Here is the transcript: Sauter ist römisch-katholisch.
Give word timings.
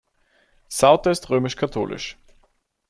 Sauter 0.67 1.11
ist 1.11 1.29
römisch-katholisch. 1.29 2.17